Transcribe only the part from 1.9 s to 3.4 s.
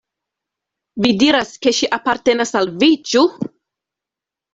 apartenas al vi, ĉu!